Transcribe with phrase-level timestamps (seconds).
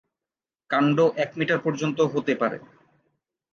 [0.69, 2.57] কাণ্ড এক মিটার পর্যন্ত হতে পারে।